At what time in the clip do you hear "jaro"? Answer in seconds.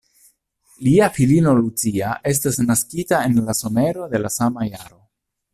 4.75-5.03